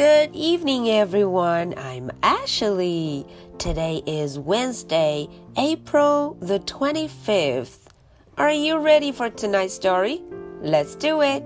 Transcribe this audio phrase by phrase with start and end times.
[0.00, 1.74] Good evening, everyone.
[1.76, 3.26] I'm Ashley.
[3.58, 7.88] Today is Wednesday, April the 25th.
[8.36, 10.22] Are you ready for tonight's story?
[10.62, 11.42] Let's do it.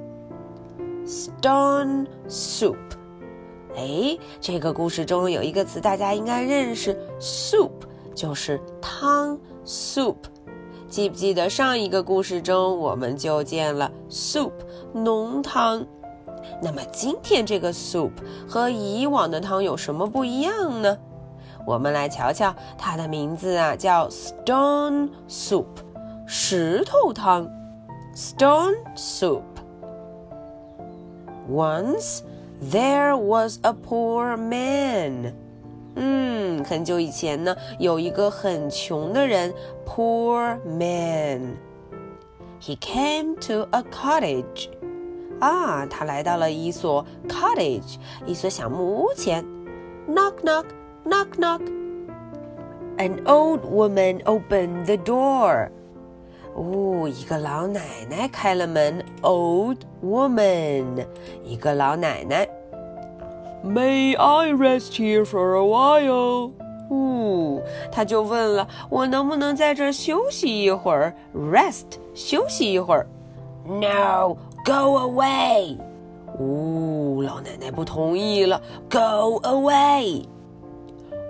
[1.04, 2.76] Stone soup.
[3.76, 7.70] 哎，这个故事中有一个词大家应该认识，soup
[8.14, 10.16] 就是汤，soup。
[10.88, 14.50] 记不记得上一个故事中我们就见了 soup
[14.92, 15.86] 浓汤？
[16.61, 18.11] 那么今天这个 soup
[18.47, 20.97] 和以往的汤有什么不一样呢？
[21.65, 25.65] 我们来瞧瞧，它的名字啊叫 stone soup，
[26.27, 27.49] 石头汤
[28.15, 29.41] ，stone soup。
[31.49, 32.21] Once
[32.71, 35.33] there was a poor man。
[35.95, 39.53] 嗯，很久以前呢，有一个很穷的人
[39.85, 41.55] ，poor man。
[42.59, 44.69] He came to a cottage。
[45.39, 49.43] 啊，他来到了一所 cottage，一所小木屋前。
[50.07, 50.65] Knock knock
[51.05, 51.61] knock knock。
[52.97, 55.69] An old woman opened the door。
[56.55, 59.03] 哦，一个老奶奶开了门。
[59.21, 61.05] Old woman，
[61.43, 62.47] 一个老奶奶。
[63.63, 66.51] May I rest here for a while？
[66.89, 67.61] 哦，
[67.91, 73.07] 他就问了，我能不能在这儿休息一会儿？Rest，休息一会儿。
[73.65, 74.37] No。
[74.64, 75.78] Go away！
[76.38, 78.60] 哦，老奶奶不同意了。
[78.88, 80.24] Go away!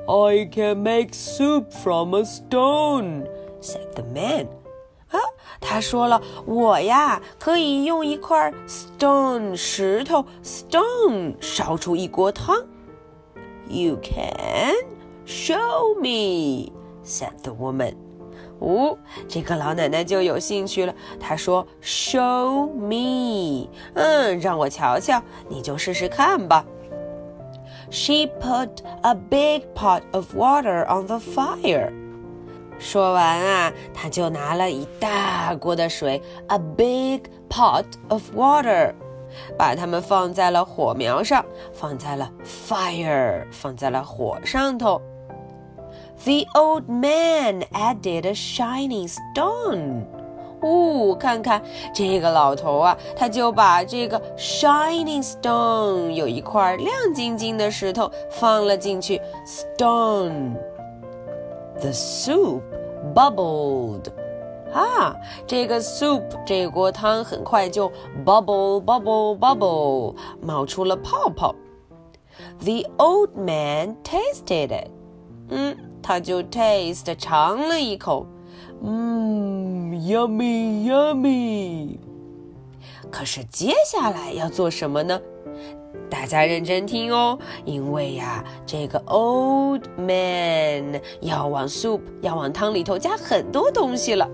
[0.06, 3.26] I can make soup from a stone,"
[3.60, 4.46] said the man.
[5.10, 5.18] 啊，
[5.60, 12.56] 他说了，我呀可以用一块 stone 石头 stone 烧出一锅汤。
[13.68, 14.74] You can
[15.26, 16.72] show me,"
[17.04, 17.94] said the woman.
[18.59, 20.93] 哦，这个老奶奶就有兴趣了。
[21.19, 26.65] 她说：“Show me，嗯，让我瞧瞧，你就试试看吧。”
[27.91, 28.69] She put
[29.01, 31.91] a big pot of water on the fire。
[32.79, 38.93] 说完啊，她就拿了一大锅的水，a big pot of water，
[39.57, 45.01] 把它们放在了火苗上，放在了 fire，放在了火上头。
[46.24, 50.04] The old man added a shining stone.
[50.60, 51.62] 哦，看看
[51.94, 59.18] 这个老头啊，他就把这个 shining stone 有一块亮晶晶的石头放了进去。
[59.46, 60.56] Stone.
[61.80, 62.60] The soup
[63.14, 64.08] bubbled.
[64.74, 65.16] 啊，
[65.46, 67.90] 这个 soup 这锅汤很快就
[68.22, 71.54] bubble bubble bubble 冒出了泡泡。
[72.62, 74.90] The old man tasted it.
[75.48, 75.74] 嗯。
[76.07, 78.27] 他就 taste 尝了一口，
[78.83, 81.97] 嗯，yummy yummy。
[83.09, 85.19] 可是接下来要做什么呢？
[86.07, 94.29] 大家认真听哦，因为呀，这个 old man 要往 soup 要往汤里头加很多东西了。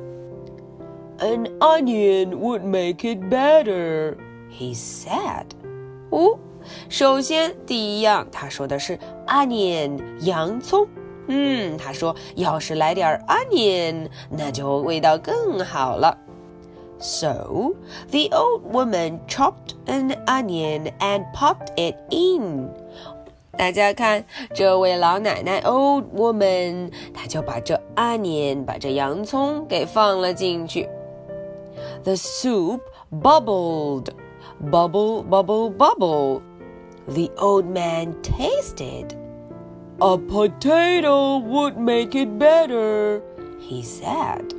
[1.19, 4.17] An onion would make it better,
[4.51, 5.45] he said.
[6.09, 6.37] 哦，
[6.89, 10.85] 首先第一样，他说的是 onion 洋葱。
[11.30, 16.16] 嗯，他说，要是来点 onion，那就味道更好了。
[16.98, 17.74] So
[18.10, 22.70] the old woman chopped an onion and popped it in。
[23.58, 30.88] 大家看，这位老奶奶 old woman，她就把这 onion，把这洋葱给放了进去。
[32.04, 34.10] The soup bubbled,
[34.70, 36.40] bubble, bubble, bubble.
[37.06, 39.19] The old man tasted.
[40.00, 43.22] A potato would make it better,
[43.58, 44.54] he said.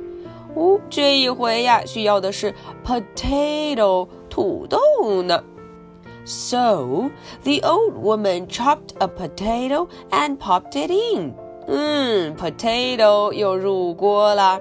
[0.56, 2.52] 哦，这一回呀，需要的是
[2.84, 5.42] potato 土豆呢。
[6.24, 7.10] So
[7.44, 11.34] the old woman chopped a potato and popped it in.
[11.68, 14.58] 嗯，potato 又入锅了。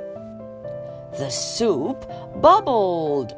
[1.17, 1.97] The soup
[2.41, 3.29] bubbled,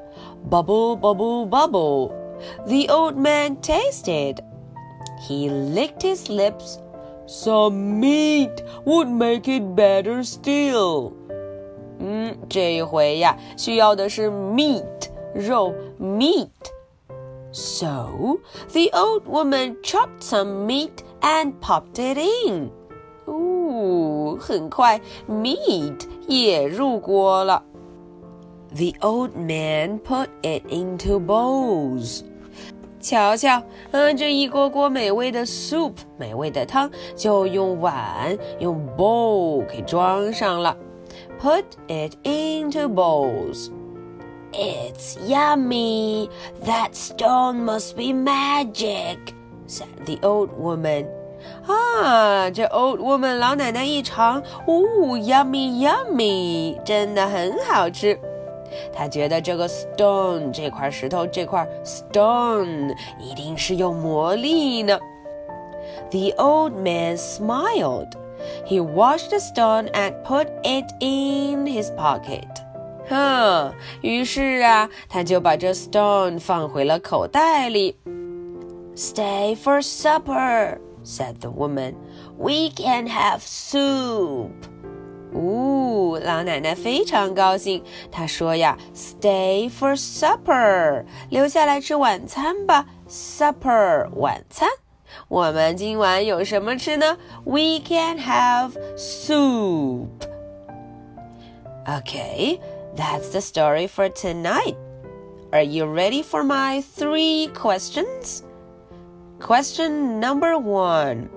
[0.50, 2.12] bubble, bubble, bubble.
[2.68, 4.40] The old man tasted.
[5.28, 6.79] He licked his lips
[7.26, 11.14] some meat would make it better still.
[12.00, 14.84] 嗯，这一回呀，需要的是 meat
[15.34, 18.40] 肉 meat。So
[18.72, 22.70] the old woman chopped some meat and popped it in.
[23.26, 27.64] 哦，很快 meat 也入锅了。
[28.76, 32.23] The old man put it into bowls.
[33.00, 33.61] 瞧瞧，
[33.94, 40.76] 嗯，这一锅锅美味的 soup，美味的汤，就用碗用 bowl 给装上了。
[41.41, 43.70] Put it into bowls.
[44.52, 46.29] It's yummy.
[46.66, 49.17] That stone must be magic,
[49.67, 51.06] said the old woman.
[51.66, 58.20] 啊，这 old woman 老奶奶一尝，哦，yummy yummy，真的很好吃。
[58.94, 65.00] 她觉得这个 stone 这块石头这块 stone 一定是有魔力呢。
[66.11, 68.11] The old man smiled.
[68.66, 72.47] He washed the stone and put it in his pocket.
[73.09, 77.97] 哼，于是啊，他就把这 stone 放回了口袋里。
[78.96, 81.96] Stay for supper, said the woman.
[82.38, 84.52] We can have soup.
[85.34, 87.84] 呜，老奶奶非常高兴。
[88.11, 92.85] 她说呀：“Stay for supper，留下来吃晚餐吧。
[93.08, 94.67] Supper，晚餐。
[95.28, 97.17] 我们今晚有什么吃呢？
[97.44, 100.08] We can have soup.
[101.85, 102.59] Okay,
[102.96, 104.76] that's the story for tonight.
[105.52, 108.44] Are you ready for my three questions?
[109.40, 111.29] Question number one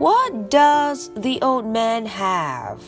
[0.00, 2.78] What does the old man have?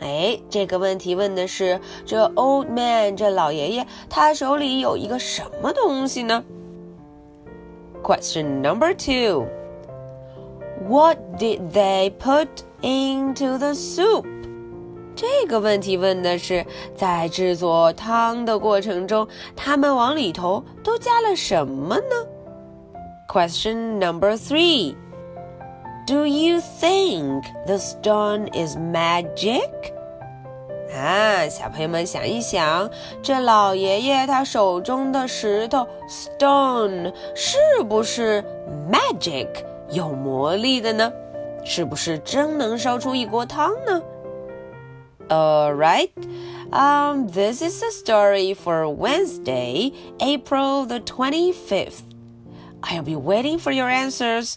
[0.00, 6.44] 哎，这个问题问的是这 old man 这老爷爷他手里有一个什么东西呢？
[8.02, 9.46] Question number two.
[10.88, 12.48] What did they put
[12.82, 14.26] into the soup?
[15.16, 19.26] 这个问题问的是在制作汤的过程中，
[19.56, 22.26] 他们往里头都加了什么呢？
[23.32, 24.96] Question number three.
[26.08, 29.92] Do you think the stone is magic?
[30.94, 32.88] 啊，小朋友们想一想，
[33.22, 37.58] 这老爷爷他手中的石头 stone 是
[37.88, 38.44] 不是
[38.90, 39.48] magic
[39.90, 41.12] 有魔力的呢？
[41.64, 44.02] 是不是真能烧出一锅汤呢？
[45.30, 46.10] All right,
[46.70, 52.02] um, this is the story for Wednesday, April the twenty-fifth.
[52.82, 54.56] I'll be waiting for your answers.